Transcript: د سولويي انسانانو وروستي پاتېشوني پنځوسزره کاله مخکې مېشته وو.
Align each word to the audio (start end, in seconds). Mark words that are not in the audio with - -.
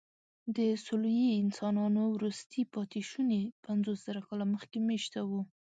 د 0.55 0.57
سولويي 0.85 1.29
انسانانو 1.43 2.01
وروستي 2.15 2.61
پاتېشوني 2.73 3.41
پنځوسزره 3.65 4.21
کاله 4.27 4.45
مخکې 4.53 4.77
مېشته 4.89 5.19
وو. 5.29 5.41